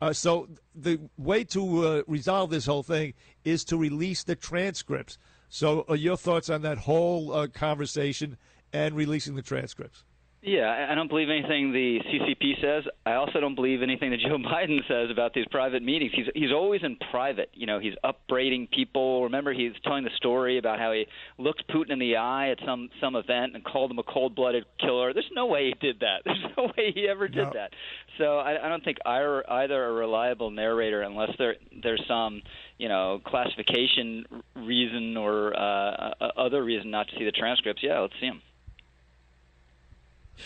Uh, 0.00 0.14
so 0.14 0.48
the 0.74 0.98
way 1.18 1.44
to 1.44 1.86
uh, 1.86 2.02
resolve 2.06 2.48
this 2.48 2.64
whole 2.64 2.82
thing 2.82 3.12
is 3.44 3.62
to 3.64 3.76
release 3.76 4.24
the 4.24 4.36
transcripts. 4.36 5.18
So, 5.50 5.84
uh, 5.90 5.92
your 5.92 6.16
thoughts 6.16 6.48
on 6.48 6.62
that 6.62 6.78
whole 6.78 7.32
uh, 7.32 7.46
conversation 7.48 8.38
and 8.74 8.94
releasing 8.94 9.36
the 9.36 9.42
transcripts. 9.42 10.04
Yeah, 10.46 10.88
I 10.90 10.94
don't 10.94 11.08
believe 11.08 11.30
anything 11.30 11.72
the 11.72 12.00
CCP 12.04 12.60
says. 12.60 12.84
I 13.06 13.14
also 13.14 13.40
don't 13.40 13.54
believe 13.54 13.80
anything 13.80 14.10
that 14.10 14.20
Joe 14.20 14.36
Biden 14.38 14.86
says 14.86 15.10
about 15.10 15.32
these 15.32 15.46
private 15.50 15.82
meetings. 15.82 16.12
He's 16.14 16.26
he's 16.34 16.52
always 16.52 16.82
in 16.82 16.98
private. 17.10 17.48
You 17.54 17.66
know, 17.66 17.78
he's 17.78 17.94
upbraiding 18.04 18.68
people. 18.70 19.24
Remember, 19.24 19.54
he's 19.54 19.72
telling 19.84 20.04
the 20.04 20.10
story 20.18 20.58
about 20.58 20.78
how 20.78 20.92
he 20.92 21.06
looked 21.38 21.66
Putin 21.68 21.92
in 21.92 21.98
the 21.98 22.16
eye 22.16 22.50
at 22.50 22.58
some 22.66 22.90
some 23.00 23.16
event 23.16 23.54
and 23.54 23.64
called 23.64 23.90
him 23.90 23.98
a 23.98 24.02
cold-blooded 24.02 24.66
killer. 24.78 25.14
There's 25.14 25.30
no 25.32 25.46
way 25.46 25.68
he 25.68 25.74
did 25.80 26.00
that. 26.00 26.18
There's 26.26 26.44
no 26.58 26.64
way 26.76 26.92
he 26.94 27.08
ever 27.08 27.26
did 27.26 27.44
no. 27.44 27.50
that. 27.54 27.70
So 28.18 28.36
I, 28.36 28.66
I 28.66 28.68
don't 28.68 28.84
think 28.84 28.98
either, 29.06 29.50
either 29.50 29.82
a 29.82 29.92
reliable 29.92 30.50
narrator, 30.50 31.00
unless 31.00 31.30
there 31.38 31.54
there's 31.82 32.04
some 32.06 32.42
you 32.76 32.90
know 32.90 33.22
classification 33.24 34.26
reason 34.56 35.16
or 35.16 35.58
uh, 35.58 36.12
other 36.36 36.62
reason 36.62 36.90
not 36.90 37.08
to 37.08 37.16
see 37.16 37.24
the 37.24 37.32
transcripts. 37.32 37.82
Yeah, 37.82 38.00
let's 38.00 38.12
see 38.20 38.28
them. 38.28 38.42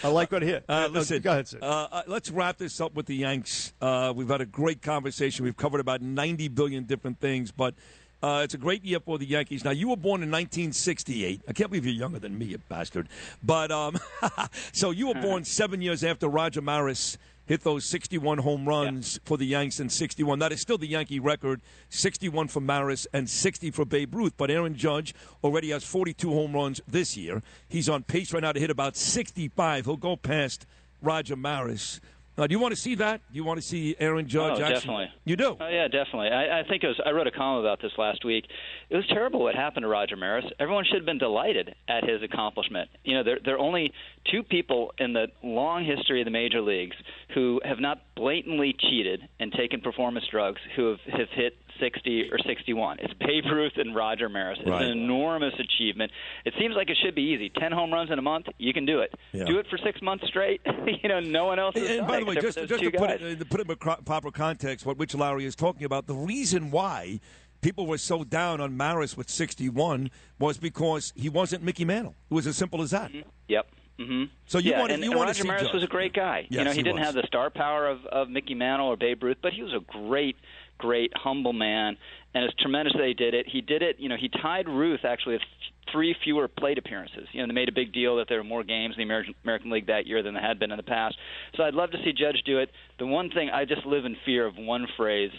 I 0.03 0.09
like 0.09 0.31
what 0.33 0.43
I 0.43 0.47
hear. 0.47 0.63
Uh, 0.69 0.89
listen, 0.91 1.21
go 1.23 1.33
ahead, 1.33 1.49
sir. 1.49 1.59
Uh, 1.61 1.89
uh, 1.91 2.03
let's 2.07 2.31
wrap 2.31 2.59
this 2.59 2.81
up 2.81 2.95
with 2.95 3.07
the 3.07 3.17
Yanks. 3.17 3.73
Uh, 3.81 4.13
we've 4.15 4.29
had 4.29 4.41
a 4.41 4.47
great 4.47 4.83
conversation. 4.83 5.45
We've 5.45 5.57
covered 5.57 5.81
about 5.81 6.03
90 6.03 6.49
billion 6.49 6.85
different 6.85 7.21
things, 7.21 7.51
but 7.51 7.75
uh, 8.23 8.41
it's 8.45 8.55
a 8.55 8.59
great 8.59 8.85
year 8.85 9.01
for 9.01 9.19
the 9.19 9.27
Yankees. 9.27 9.65
Now, 9.65 9.71
you 9.71 9.89
were 9.89 9.97
born 9.97 10.23
in 10.23 10.31
1968. 10.31 11.43
I 11.49 11.53
can't 11.53 11.71
believe 11.71 11.87
you're 11.87 11.95
younger 11.95 12.19
than 12.19 12.37
me, 12.37 12.47
you 12.47 12.59
bastard. 12.69 13.09
But 13.43 13.71
um, 13.71 13.99
so 14.73 14.91
you 14.91 15.09
were 15.09 15.15
born 15.23 15.45
seven 15.45 15.81
years 15.81 16.03
after 16.03 16.29
Roger 16.29 16.61
Maris 16.61 17.17
hit 17.47 17.63
those 17.65 17.85
61 17.87 18.39
home 18.39 18.69
runs 18.69 19.15
yeah. 19.15 19.21
for 19.25 19.39
the 19.39 19.47
Yanks 19.47 19.81
in 19.81 19.89
61. 19.89 20.39
That 20.39 20.53
is 20.53 20.61
still 20.61 20.79
the 20.79 20.87
Yankee 20.87 21.19
record 21.19 21.63
61 21.89 22.49
for 22.49 22.61
Maris 22.61 23.07
and 23.13 23.29
60 23.29 23.71
for 23.71 23.85
Babe 23.85 24.15
Ruth. 24.15 24.35
But 24.37 24.51
Aaron 24.51 24.75
Judge 24.75 25.15
already 25.43 25.71
has 25.71 25.83
42 25.83 26.31
home 26.31 26.53
runs 26.53 26.81
this 26.87 27.17
year. 27.17 27.43
He's 27.69 27.89
on 27.89 28.03
pace 28.03 28.33
right 28.33 28.43
now 28.43 28.53
to 28.53 28.61
hit 28.61 28.71
about 28.71 28.97
65. 28.97 29.87
He'll 29.87 29.97
go 29.97 30.17
past 30.17 30.67
Roger 31.01 31.37
Maris. 31.37 32.01
Uh, 32.39 32.47
do 32.47 32.53
you 32.53 32.61
want 32.61 32.73
to 32.73 32.81
see 32.81 32.95
that? 32.95 33.21
Do 33.33 33.37
you 33.37 33.43
want 33.43 33.61
to 33.61 33.67
see 33.67 33.97
Aaron 33.99 34.29
Judge? 34.29 34.61
Oh, 34.61 34.63
actually? 34.63 34.75
definitely. 34.75 35.09
You 35.25 35.37
do? 35.37 35.57
Oh, 35.61 35.69
yeah, 35.69 35.89
definitely. 35.89 36.29
I, 36.29 36.61
I 36.61 36.63
think 36.69 36.85
it 36.85 36.87
was. 36.87 37.01
I 37.05 37.11
wrote 37.11 37.27
a 37.27 37.33
column 37.33 37.59
about 37.65 37.83
this 37.83 37.91
last 37.99 38.25
week. 38.25 38.47
It 38.91 38.97
was 38.97 39.05
terrible 39.09 39.41
what 39.43 39.57
happened 39.57 39.83
to 39.83 39.89
Roger 39.89 40.17
Maris. 40.17 40.45
Everyone 40.61 40.85
should 40.85 40.99
have 40.99 41.05
been 41.05 41.19
delighted 41.19 41.75
at 41.89 42.09
his 42.09 42.23
accomplishment. 42.23 42.91
You 43.03 43.17
know, 43.17 43.25
there 43.25 43.39
there 43.45 43.57
are 43.57 43.59
only 43.59 43.93
two 44.31 44.45
people 44.45 44.93
in 44.99 45.15
the 45.15 45.27
long 45.43 45.85
history 45.85 46.21
of 46.21 46.27
the 46.27 46.31
major 46.31 46.61
leagues 46.61 46.97
who 47.35 47.61
have 47.65 47.81
not 47.81 47.99
blatantly 48.15 48.73
cheated 48.89 49.21
and 49.41 49.51
taken 49.51 49.81
performance 49.81 50.27
drugs 50.31 50.61
who 50.77 50.91
have, 50.91 51.01
have 51.19 51.29
hit 51.35 51.55
60 51.81 52.31
or 52.31 52.39
61. 52.39 52.99
It's 53.01 53.13
Babe 53.15 53.45
Ruth 53.51 53.73
and 53.77 53.95
Roger 53.95 54.29
Maris. 54.29 54.59
It's 54.61 54.71
right. 54.71 54.83
an 54.83 54.91
enormous 54.91 55.55
achievement. 55.59 56.13
It 56.45 56.55
seems 56.59 56.75
like 56.75 56.91
it 56.91 56.97
should 57.03 57.15
be 57.15 57.23
easy. 57.23 57.51
10 57.59 57.73
home 57.73 57.93
runs 57.93 58.11
in 58.11 58.19
a 58.19 58.23
month, 58.23 58.47
you 58.59 58.73
can 58.73 58.87
do 58.87 59.01
it. 59.01 59.15
Yeah. 59.33 59.45
Do 59.45 59.59
it 59.59 59.67
for 59.69 59.79
six 59.79 60.01
months 60.03 60.27
straight. 60.27 60.61
you 61.03 61.09
know, 61.09 61.21
no 61.21 61.47
one 61.47 61.59
else 61.59 61.77
has 61.77 61.89
and, 61.89 62.07
by 62.07 62.21
the 62.21 62.27
way, 62.27 62.35
just, 62.37 62.59
just 62.67 62.83
to 62.83 62.91
put 62.91 63.11
it, 63.11 63.39
to 63.39 63.45
put 63.45 63.61
it 63.61 63.71
in 63.71 63.77
proper 63.77 64.31
context, 64.31 64.87
what 64.87 64.99
Rich 64.99 65.15
Lowry 65.15 65.45
is 65.45 65.57
talking 65.57 65.85
about, 65.85 66.07
the 66.07 66.15
reason 66.15 66.71
why 66.71 67.21
people 67.61 67.87
were 67.87 67.99
so 67.99 68.25
down 68.25 68.61
on 68.61 68.77
Maris 68.77 69.17
with 69.17 69.29
61 69.29 70.11
was 70.39 70.59
because 70.59 71.13
he 71.17 71.29
wasn't 71.29 71.63
Mickey 71.63 71.85
Mantle. 71.85 72.15
It 72.31 72.35
was 72.35 72.47
as 72.47 72.57
simple 72.57 72.83
as 72.83 72.91
that. 72.91 73.11
Mm-hmm. 73.11 73.29
Yep. 73.49 73.67
Mm-hmm. 73.99 74.25
So 74.47 74.59
you 74.59 74.71
yeah, 74.71 74.81
want 74.81 74.93
and, 74.93 75.03
you 75.03 75.11
and 75.11 75.19
want 75.19 75.29
Roger 75.29 75.39
to 75.39 75.43
see 75.43 75.49
Maris 75.49 75.63
Judge. 75.65 75.75
was 75.75 75.83
a 75.83 75.89
great 75.89 76.13
guy. 76.13 76.47
Yes, 76.49 76.59
you 76.59 76.65
know, 76.65 76.71
he, 76.71 76.77
he 76.77 76.83
didn't 76.85 77.01
was. 77.01 77.07
have 77.07 77.15
the 77.15 77.27
star 77.27 77.51
power 77.51 77.89
of, 77.89 78.07
of 78.07 78.31
Mickey 78.31 78.55
Mantle 78.55 78.87
or 78.87 78.97
Babe 78.97 79.23
Ruth, 79.23 79.39
but 79.43 79.53
he 79.53 79.63
was 79.63 79.73
a 79.73 79.81
great, 79.81 80.37
great, 80.79 81.13
humble 81.17 81.53
man. 81.53 81.97
And 82.35 82.45
it's 82.45 82.55
tremendous 82.61 82.95
that 82.95 83.07
he 83.07 83.15
did 83.15 83.35
it. 83.35 83.47
He 83.49 83.61
did 83.61 83.83
it. 83.83 83.97
You 83.99 84.09
know, 84.09 84.17
he 84.19 84.29
tied 84.29 84.69
Ruth 84.69 85.05
actually 85.05 85.35
with 85.35 85.43
three 85.91 86.15
fewer 86.23 86.49
plate 86.49 86.79
appearances. 86.79 87.27
You 87.33 87.41
know, 87.41 87.47
they 87.49 87.55
made 87.55 87.69
a 87.69 87.73
big 87.73 87.93
deal 87.93 88.17
that 88.17 88.29
there 88.29 88.39
were 88.39 88.45
more 88.45 88.63
games 88.63 88.95
in 88.95 88.99
the 88.99 89.05
American, 89.05 89.35
American 89.45 89.71
League 89.71 89.87
that 89.87 90.07
year 90.07 90.23
than 90.23 90.35
there 90.35 90.43
had 90.43 90.59
been 90.59 90.71
in 90.71 90.77
the 90.77 90.83
past. 90.83 91.17
So 91.57 91.63
I'd 91.65 91.75
love 91.75 91.91
to 91.93 91.99
see 92.05 92.13
Judge 92.13 92.43
do 92.45 92.59
it. 92.59 92.71
The 92.99 93.07
one 93.07 93.31
thing 93.31 93.51
I 93.51 93.65
just 93.65 93.87
live 93.87 94.05
in 94.05 94.17
fear 94.25 94.47
of 94.47 94.57
one 94.57 94.87
phrase. 94.97 95.33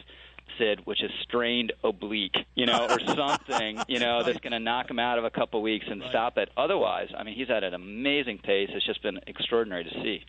Sid, 0.58 0.82
which 0.86 1.04
is 1.04 1.12
strained 1.22 1.72
oblique, 1.84 2.36
you 2.56 2.66
know, 2.66 2.88
or 2.90 3.00
something, 3.16 3.78
you 3.88 4.00
know, 4.00 4.24
that's 4.24 4.40
going 4.40 4.52
to 4.52 4.60
knock 4.60 4.90
him 4.90 4.98
out 4.98 5.20
of 5.20 5.24
a 5.24 5.30
couple 5.30 5.62
weeks 5.62 5.86
and 5.88 6.02
Right. 6.02 6.10
stop 6.10 6.40
it. 6.40 6.50
Otherwise, 6.58 7.10
I 7.16 7.22
mean, 7.24 7.36
he's 7.36 7.52
at 7.52 7.64
an 7.64 7.76
amazing 7.76 8.40
pace. 8.40 8.70
It's 8.74 8.84
just 8.86 9.02
been 9.04 9.20
extraordinary 9.28 9.84
to 9.84 9.92
see. 10.02 10.26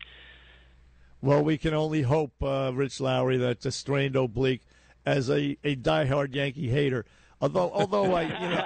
Well, 1.23 1.43
we 1.43 1.57
can 1.59 1.73
only 1.75 2.02
hope, 2.02 2.33
uh, 2.43 2.71
Rich 2.75 3.00
Lowry, 3.00 3.38
that 3.38 3.62
the 3.62 3.73
strained 3.73 4.14
oblique, 4.14 4.61
as 5.07 5.28
a, 5.30 5.57
a 5.64 5.76
diehard 5.76 6.35
Yankee 6.35 6.69
hater. 6.69 7.04
Although, 7.42 7.71
although 7.73 8.12
I, 8.14 8.23
you 8.25 8.28
know, 8.28 8.62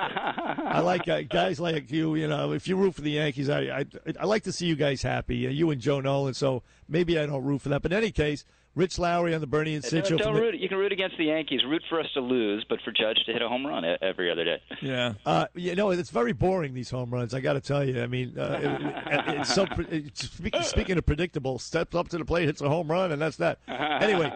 I 0.66 0.80
like 0.84 1.08
uh, 1.08 1.22
guys 1.22 1.60
like 1.60 1.92
you. 1.92 2.16
You 2.16 2.26
know, 2.26 2.52
if 2.52 2.66
you 2.66 2.74
root 2.76 2.96
for 2.96 3.02
the 3.02 3.12
Yankees, 3.12 3.48
I, 3.48 3.60
I, 3.60 3.84
I 4.18 4.24
like 4.26 4.42
to 4.44 4.52
see 4.52 4.66
you 4.66 4.74
guys 4.74 5.00
happy. 5.02 5.46
Uh, 5.46 5.50
you 5.50 5.70
and 5.70 5.80
Joe 5.80 6.00
Nolan. 6.00 6.34
So 6.34 6.62
maybe 6.88 7.16
I 7.18 7.26
don't 7.26 7.44
root 7.44 7.60
for 7.62 7.68
that. 7.68 7.82
But 7.82 7.92
in 7.92 7.98
any 7.98 8.10
case, 8.10 8.44
Rich 8.74 8.98
Lowry 8.98 9.32
on 9.32 9.40
the 9.40 9.46
Bernie 9.46 9.76
and 9.76 9.84
Sid 9.84 10.02
No, 10.02 10.08
show. 10.10 10.16
don't 10.16 10.26
from 10.26 10.34
the- 10.34 10.40
root. 10.42 10.54
You 10.56 10.68
can 10.68 10.78
root 10.78 10.90
against 10.90 11.16
the 11.16 11.26
Yankees. 11.26 11.60
Root 11.64 11.84
for 11.88 12.00
us 12.00 12.08
to 12.14 12.20
lose, 12.20 12.66
but 12.68 12.80
for 12.80 12.90
Judge 12.90 13.18
to 13.26 13.32
hit 13.32 13.40
a 13.42 13.48
home 13.48 13.64
run 13.64 13.84
every 14.02 14.28
other 14.32 14.44
day. 14.44 14.60
Yeah. 14.82 15.12
Uh, 15.24 15.46
you 15.54 15.76
know, 15.76 15.90
it's 15.90 16.10
very 16.10 16.32
boring 16.32 16.74
these 16.74 16.90
home 16.90 17.10
runs. 17.14 17.32
I 17.32 17.38
got 17.38 17.52
to 17.52 17.60
tell 17.60 17.84
you. 17.88 18.02
I 18.02 18.08
mean, 18.08 18.36
uh, 18.36 18.58
it, 18.60 19.12
it- 19.28 19.38
it's 19.38 19.54
so. 19.54 19.66
pre- 19.66 19.86
It's, 19.86 20.28
speaking 20.68 20.98
of 20.98 21.06
predictable, 21.06 21.60
steps 21.60 21.94
up 21.94 22.08
to 22.08 22.18
the 22.18 22.24
plate, 22.24 22.46
hits 22.46 22.60
a 22.60 22.68
home 22.68 22.90
run, 22.90 23.12
and 23.12 23.22
that's 23.22 23.36
that. 23.36 23.60
Anyway, 23.68 24.32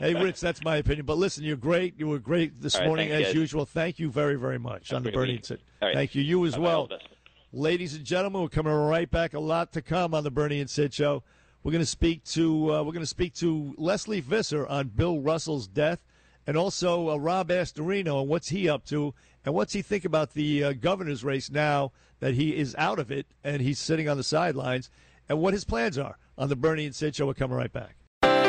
hey, 0.00 0.14
Rich, 0.14 0.40
that's 0.40 0.64
my 0.64 0.76
opinion. 0.76 1.06
But 1.06 1.18
listen, 1.18 1.44
you're 1.44 1.56
great. 1.56 1.98
You 1.98 2.08
were 2.08 2.18
great 2.18 2.60
this 2.60 2.76
right, 2.76 2.86
morning 2.86 3.10
as 3.12 3.26
guys. 3.26 3.34
usual. 3.34 3.64
Thank 3.64 3.98
you 3.98 4.10
very, 4.10 4.34
very 4.34 4.58
much 4.58 4.88
Have 4.88 4.96
on 4.96 5.02
the 5.04 5.12
Bernie 5.12 5.36
and 5.36 5.44
Sid. 5.44 5.62
Thank 5.80 6.14
you. 6.14 6.22
You 6.22 6.44
as 6.44 6.52
Bye-bye. 6.52 6.64
well. 6.64 6.78
All 6.78 6.86
the 6.86 6.96
best. 6.96 7.08
Ladies 7.52 7.94
and 7.94 8.04
gentlemen, 8.04 8.42
we're 8.42 8.48
coming 8.48 8.72
right 8.72 9.10
back. 9.10 9.34
A 9.34 9.40
lot 9.40 9.72
to 9.72 9.82
come 9.82 10.14
on 10.14 10.24
the 10.24 10.30
Bernie 10.30 10.60
and 10.60 10.70
Sid 10.70 10.94
show. 10.94 11.22
We're 11.62 11.72
going 11.72 11.82
to 11.82 11.86
speak 11.86 12.24
to 12.24 12.74
uh, 12.74 12.82
we're 12.82 12.92
going 12.92 13.00
to 13.00 13.06
speak 13.06 13.34
to 13.34 13.74
Lesley 13.76 14.20
Visser 14.20 14.66
on 14.66 14.88
Bill 14.88 15.20
Russell's 15.20 15.66
death, 15.66 16.06
and 16.46 16.56
also 16.56 17.10
uh, 17.10 17.16
Rob 17.16 17.48
Astorino 17.48 18.20
and 18.20 18.28
what's 18.28 18.48
he 18.48 18.68
up 18.68 18.86
to, 18.86 19.14
and 19.44 19.54
what's 19.54 19.72
he 19.72 19.82
think 19.82 20.04
about 20.04 20.32
the 20.32 20.64
uh, 20.64 20.72
governor's 20.72 21.22
race 21.22 21.50
now 21.50 21.92
that 22.20 22.34
he 22.34 22.56
is 22.56 22.74
out 22.78 22.98
of 22.98 23.10
it 23.10 23.26
and 23.42 23.60
he's 23.60 23.78
sitting 23.78 24.08
on 24.08 24.16
the 24.16 24.24
sidelines, 24.24 24.88
and 25.28 25.38
what 25.40 25.52
his 25.52 25.64
plans 25.64 25.98
are 25.98 26.16
on 26.38 26.48
the 26.48 26.56
Bernie 26.56 26.86
and 26.86 26.94
Sid 26.94 27.16
show. 27.16 27.26
We're 27.26 27.34
coming 27.34 27.56
right 27.56 27.72
back. 27.72 27.96